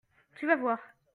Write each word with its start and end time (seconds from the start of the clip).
Tu 0.35 0.47
vas 0.47 0.55
voir. 0.55 0.79